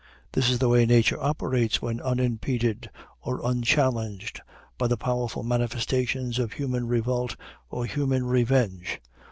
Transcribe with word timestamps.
This 0.31 0.49
is 0.49 0.57
the 0.57 0.67
way 0.67 0.87
nature 0.87 1.21
operates 1.21 1.79
when 1.79 2.01
unimpeded 2.01 2.89
or 3.21 3.39
unchallenged 3.45 4.41
by 4.79 4.87
the 4.87 4.97
powerful 4.97 5.43
manifestations 5.43 6.39
of 6.39 6.53
human 6.53 6.87
revolt 6.87 7.35
or 7.69 7.85
human 7.85 8.25
revenge. 8.25 8.99